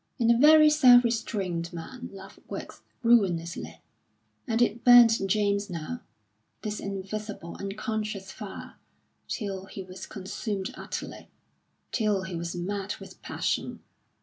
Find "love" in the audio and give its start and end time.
2.11-2.39